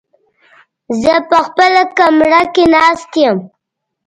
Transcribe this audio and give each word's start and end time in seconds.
زه 1.01 1.13
په 1.29 1.37
خپله 1.47 1.81
کمره 1.97 2.41
کې 2.53 2.65
ناست 2.73 3.11
يم. 3.23 3.37